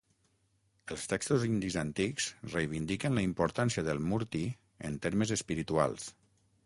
Els 0.93 1.03
textos 1.11 1.43
indis 1.47 1.77
antics 1.81 2.27
reivindiquen 2.55 3.19
la 3.19 3.25
importància 3.29 3.85
del 3.89 4.01
"murti" 4.13 4.43
en 4.91 5.01
termes 5.05 5.35
espirituals. 5.41 6.09